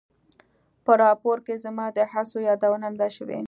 په 0.85 0.91
راپور 1.03 1.37
کې 1.45 1.55
زما 1.65 1.85
د 1.97 1.99
هڅو 2.11 2.37
یادونه 2.47 2.87
نه 2.93 2.97
ده 2.99 3.07
شوې. 3.15 3.39